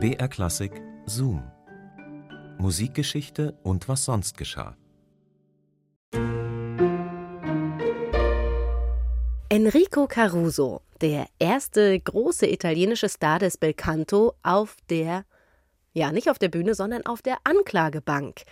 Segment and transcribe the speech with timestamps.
[0.00, 0.70] BR Klassik
[1.06, 1.42] Zoom.
[2.58, 4.76] Musikgeschichte und was sonst geschah.
[9.48, 15.24] Enrico Caruso, der erste große italienische Star des Belcanto auf der,
[15.94, 18.42] ja nicht auf der Bühne, sondern auf der Anklagebank.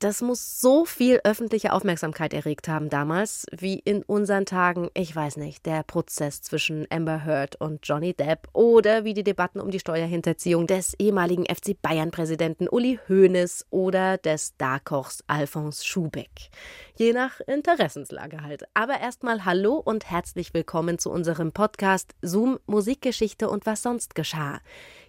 [0.00, 5.38] Das muss so viel öffentliche Aufmerksamkeit erregt haben damals, wie in unseren Tagen, ich weiß
[5.38, 9.80] nicht, der Prozess zwischen Amber Heard und Johnny Depp oder wie die Debatten um die
[9.80, 16.50] Steuerhinterziehung des ehemaligen FC Bayern-Präsidenten Uli Hoeneß oder des Starkochs Alphonse Schubeck.
[16.94, 18.66] Je nach Interessenslage halt.
[18.74, 24.60] Aber erstmal Hallo und herzlich willkommen zu unserem Podcast Zoom Musikgeschichte und was sonst geschah.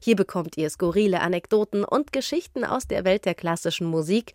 [0.02, 4.34] Hier bekommt ihr skurrile Anekdoten und Geschichten aus der Welt der klassischen Musik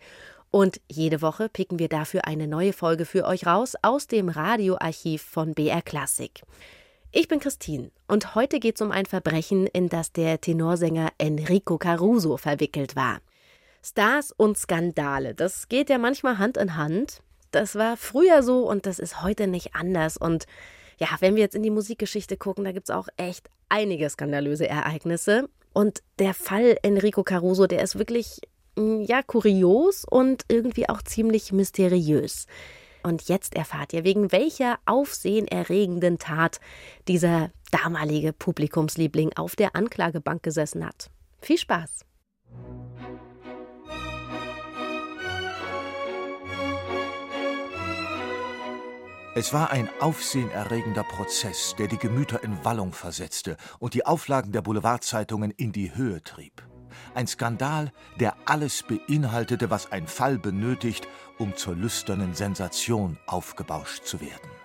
[0.51, 5.21] und jede Woche picken wir dafür eine neue Folge für euch raus aus dem Radioarchiv
[5.21, 6.31] von BR Classic.
[7.11, 11.77] Ich bin Christine und heute geht es um ein Verbrechen, in das der Tenorsänger Enrico
[11.77, 13.19] Caruso verwickelt war.
[13.83, 17.21] Stars und Skandale, das geht ja manchmal Hand in Hand.
[17.51, 20.17] Das war früher so und das ist heute nicht anders.
[20.17, 20.45] Und
[20.97, 24.67] ja, wenn wir jetzt in die Musikgeschichte gucken, da gibt es auch echt einige skandalöse
[24.67, 25.49] Ereignisse.
[25.75, 28.39] Und der Fall Enrico Caruso, der ist wirklich
[28.77, 32.47] Mm, ja, kurios und irgendwie auch ziemlich mysteriös.
[33.03, 36.59] Und jetzt erfahrt ihr, wegen welcher aufsehenerregenden Tat
[37.07, 41.09] dieser damalige Publikumsliebling auf der Anklagebank gesessen hat.
[41.39, 42.05] Viel Spaß!
[49.37, 54.61] Es war ein aufsehenerregender Prozess, der die Gemüter in Wallung versetzte und die Auflagen der
[54.61, 56.63] Boulevardzeitungen in die Höhe trieb.
[57.15, 64.21] Ein Skandal, der alles beinhaltete, was ein Fall benötigt, um zur lüsternen Sensation aufgebauscht zu
[64.21, 64.64] werden.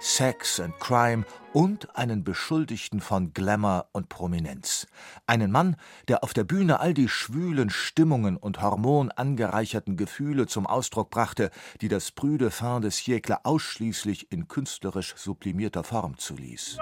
[0.00, 4.86] Sex and Crime und einen Beschuldigten von Glamour und Prominenz.
[5.26, 5.76] Einen Mann,
[6.08, 11.88] der auf der Bühne all die schwülen Stimmungen und hormonangereicherten Gefühle zum Ausdruck brachte, die
[11.88, 16.78] das Brüde fin de siècle ausschließlich in künstlerisch sublimierter Form zuließ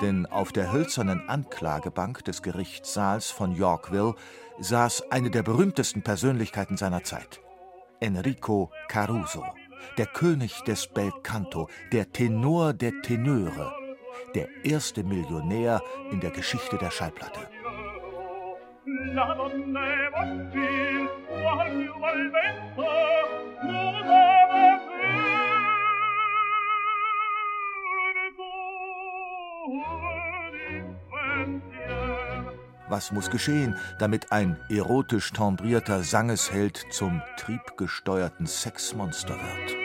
[0.00, 4.14] denn auf der hölzernen Anklagebank des Gerichtssaals von Yorkville
[4.58, 7.40] saß eine der berühmtesten Persönlichkeiten seiner Zeit,
[8.00, 9.44] Enrico Caruso,
[9.98, 13.72] der König des Belcanto, der Tenor der Tenöre,
[14.34, 15.80] der erste Millionär
[16.10, 17.40] in der Geschichte der Schallplatte.
[19.14, 19.34] La
[32.94, 39.76] Was muss geschehen, damit ein erotisch timbrierter Sangesheld zum triebgesteuerten Sexmonster wird?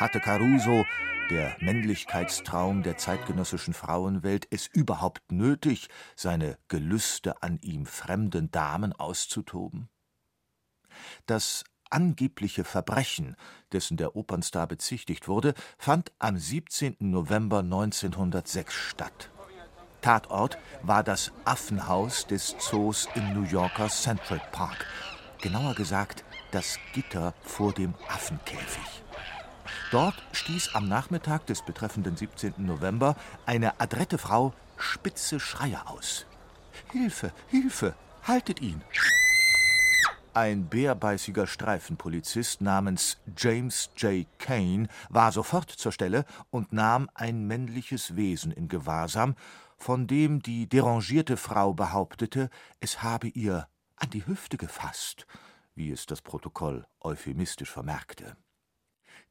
[0.00, 0.84] Hatte Caruso,
[1.30, 9.90] der Männlichkeitstraum der zeitgenössischen Frauenwelt, es überhaupt nötig, seine Gelüste an ihm fremden Damen auszutoben?
[11.26, 13.36] Das angebliche Verbrechen,
[13.72, 16.96] dessen der Opernstar bezichtigt wurde, fand am 17.
[17.00, 19.30] November 1906 statt.
[20.00, 24.86] Tatort war das Affenhaus des Zoos im New Yorker Central Park.
[25.40, 29.02] Genauer gesagt, das Gitter vor dem Affenkäfig.
[29.90, 32.54] Dort stieß am Nachmittag des betreffenden 17.
[32.58, 36.26] November eine adrette Frau spitze Schreie aus.
[36.90, 37.94] Hilfe, Hilfe,
[38.24, 38.82] haltet ihn!
[40.34, 44.26] Ein bärbeißiger Streifenpolizist namens James J.
[44.40, 49.36] Kane war sofort zur Stelle und nahm ein männliches Wesen in Gewahrsam,
[49.78, 52.50] von dem die derangierte Frau behauptete,
[52.80, 55.24] es habe ihr an die Hüfte gefasst,
[55.76, 58.36] wie es das Protokoll euphemistisch vermerkte.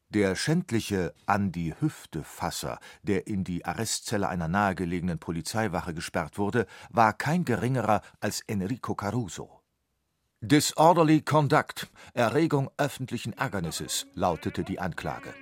[0.07, 6.65] Der schändliche An die Hüfte Fasser, der in die Arrestzelle einer nahegelegenen Polizeiwache gesperrt wurde,
[6.91, 9.62] war kein geringerer als Enrico Caruso.
[10.45, 15.33] Disorderly Conduct, Erregung öffentlichen Ärgernisses, lautete die Anklage.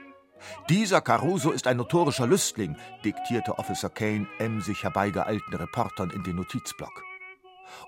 [0.70, 7.04] Dieser Caruso ist ein notorischer Lüstling, diktierte Officer Kane emsig herbeigeeilten Reportern in den Notizblock.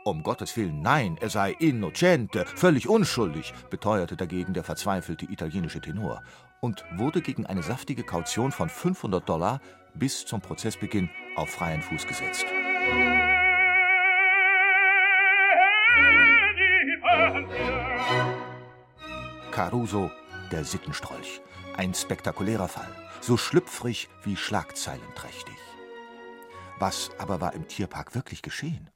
[0.04, 6.24] Um Gottes Willen, nein, er sei innocente, völlig unschuldig, beteuerte dagegen der verzweifelte italienische Tenor
[6.62, 9.62] und wurde gegen eine saftige Kaution von 500 Dollar
[9.94, 12.48] bis zum Prozessbeginn auf freien Fuß gesetzt.
[19.51, 20.12] Caruso,
[20.51, 21.41] der Sittenstrolch.
[21.75, 22.89] Ein spektakulärer Fall,
[23.21, 25.56] so schlüpfrig wie schlagzeilenträchtig.
[26.80, 28.89] Was aber war im Tierpark wirklich geschehen?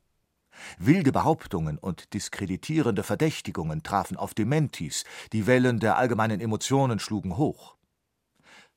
[0.79, 7.75] Wilde Behauptungen und diskreditierende Verdächtigungen trafen auf Dementis, die Wellen der allgemeinen Emotionen schlugen hoch.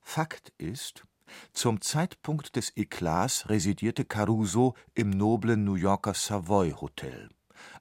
[0.01, 1.05] Fakt ist,
[1.53, 7.31] Zum Zeitpunkt des Eklats residierte Caruso im noblen New Yorker Savoy Hotel.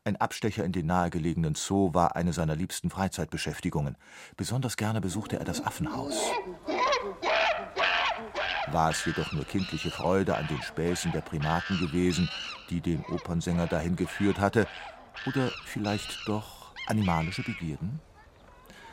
[0.03, 3.97] Ein Abstecher in den nahegelegenen Zoo war eine seiner liebsten Freizeitbeschäftigungen.
[4.37, 6.15] Besonders gerne besuchte er das Affenhaus.
[8.71, 12.29] War es jedoch nur kindliche Freude an den Späßen der Primaten gewesen,
[12.69, 14.67] die den Opernsänger dahin geführt hatte,
[15.25, 17.99] oder vielleicht doch animalische Begierden?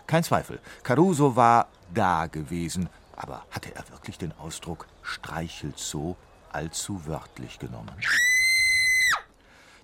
[0.07, 6.17] Kein Zweifel, Caruso war da gewesen, aber hatte er wirklich den Ausdruck streichelt so
[6.53, 7.93] allzu wörtlich genommen?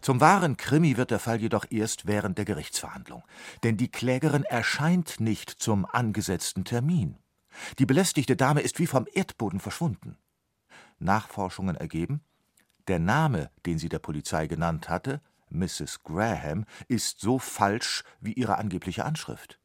[0.02, 3.22] Zum wahren Krimi wird der Fall jedoch erst während der Gerichtsverhandlung.
[3.62, 7.19] Denn die Klägerin erscheint nicht zum angesetzten Termin.
[7.78, 10.19] Die belästigte Dame ist wie vom Erdboden verschwunden.
[10.99, 12.20] Nachforschungen ergeben,
[12.88, 15.20] der Name, den sie der Polizei genannt hatte,
[15.50, 16.02] Mrs.
[16.02, 19.60] Graham, ist so falsch wie ihre angebliche Anschrift.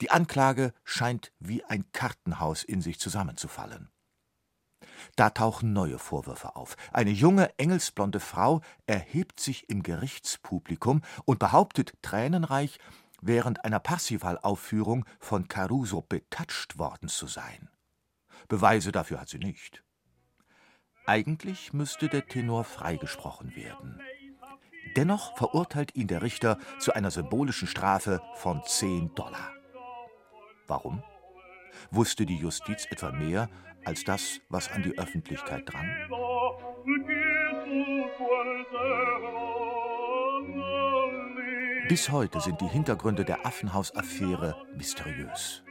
[0.00, 3.90] Die Anklage scheint wie ein Kartenhaus in sich zusammenzufallen.
[5.16, 6.76] Da tauchen neue Vorwürfe auf.
[6.92, 12.78] Eine junge, engelsblonde Frau erhebt sich im Gerichtspublikum und behauptet tränenreich,
[13.20, 17.68] während einer Parsifal-Aufführung von Caruso betatscht worden zu sein.
[18.48, 19.84] Beweise dafür hat sie nicht.
[21.06, 24.00] Eigentlich müsste der Tenor freigesprochen werden.
[24.96, 29.52] Dennoch verurteilt ihn der Richter zu einer symbolischen Strafe von 10 Dollar.
[30.66, 31.02] Warum?
[31.90, 33.48] Wusste die Justiz etwa mehr
[33.84, 35.88] als das, was an die Öffentlichkeit drang?
[41.88, 45.64] Bis heute sind die Hintergründe der Affenhaus-Affäre mysteriös.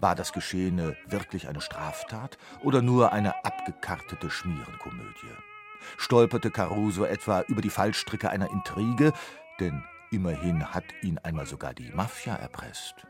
[0.00, 5.34] War das Geschehene wirklich eine Straftat oder nur eine abgekartete Schmierenkomödie?
[5.96, 9.12] Stolperte Caruso etwa über die Fallstricke einer Intrige,
[9.58, 13.06] denn immerhin hat ihn einmal sogar die Mafia erpresst.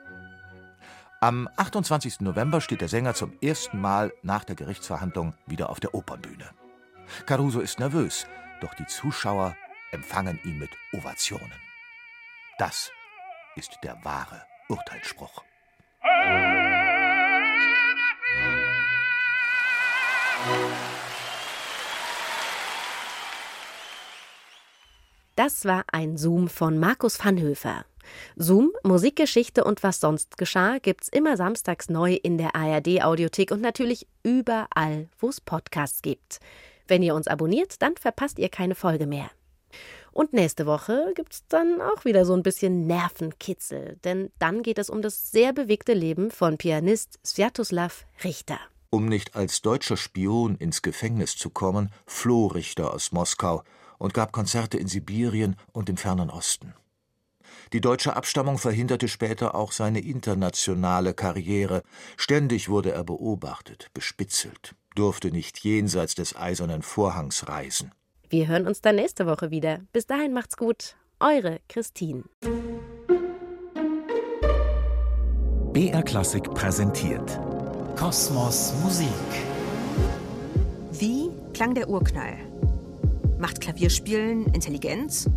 [1.27, 2.21] Am 28.
[2.21, 6.49] November steht der Sänger zum ersten Mal nach der Gerichtsverhandlung wieder auf der Opernbühne.
[7.27, 8.29] Caruso ist nervös,
[8.61, 9.57] doch die Zuschauer
[9.91, 11.51] empfangen ihn mit Ovationen.
[12.61, 12.93] Das
[13.57, 15.43] ist der wahre Urteilsspruch.
[25.35, 27.85] Das war ein Zoom von Markus Vanhöfer.
[28.37, 33.61] Zoom, Musikgeschichte und was sonst geschah gibt's immer samstags neu in der ARD Audiothek und
[33.61, 36.41] natürlich überall, wo es Podcasts gibt.
[36.89, 39.31] Wenn ihr uns abonniert, dann verpasst ihr keine Folge mehr.
[40.13, 44.89] Und nächste Woche gibt's dann auch wieder so ein bisschen Nervenkitzel, denn dann geht es
[44.89, 48.59] um das sehr bewegte Leben von Pianist Sviatoslav Richter.
[48.89, 53.63] Um nicht als deutscher Spion ins Gefängnis zu kommen, floh Richter aus Moskau
[53.99, 56.73] und gab Konzerte in Sibirien und im fernen Osten.
[57.73, 61.83] Die deutsche Abstammung verhinderte später auch seine internationale Karriere.
[62.17, 67.93] Ständig wurde er beobachtet, bespitzelt, durfte nicht jenseits des eisernen Vorhangs reisen.
[68.29, 69.81] Wir hören uns dann nächste Woche wieder.
[69.93, 70.97] Bis dahin macht's gut.
[71.21, 72.25] Eure Christine.
[75.73, 77.39] BR Klassik präsentiert
[77.97, 79.09] Kosmos Musik.
[80.93, 82.39] Wie klang der Urknall?
[83.39, 85.29] Macht Klavierspielen Intelligenz?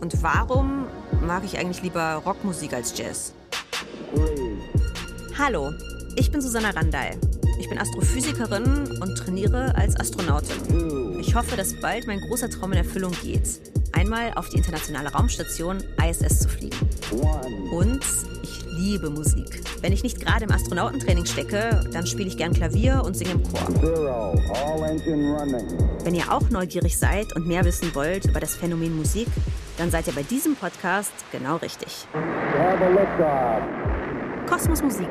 [0.00, 0.86] Und warum
[1.26, 3.34] mag ich eigentlich lieber Rockmusik als Jazz?
[5.38, 5.72] Hallo,
[6.16, 7.18] ich bin Susanna Randall.
[7.58, 11.18] Ich bin Astrophysikerin und trainiere als Astronautin.
[11.20, 13.60] Ich hoffe, dass bald mein großer Traum in Erfüllung geht.
[13.92, 16.78] Einmal auf die internationale Raumstation ISS zu fliegen.
[17.70, 18.00] Und
[18.42, 19.62] ich liebe Musik.
[19.82, 23.42] Wenn ich nicht gerade im Astronautentraining stecke, dann spiele ich gern Klavier und singe im
[23.42, 23.68] Chor.
[26.04, 29.28] Wenn ihr auch neugierig seid und mehr wissen wollt über das Phänomen Musik,
[29.80, 32.06] dann seid ihr bei diesem Podcast genau richtig.
[34.46, 35.08] Kosmos Musik,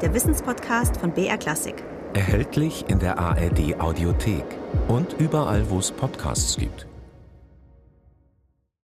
[0.00, 1.84] der Wissenspodcast von BR Klassik.
[2.14, 4.46] Erhältlich in der ARD Audiothek
[4.88, 6.86] und überall, wo es Podcasts gibt.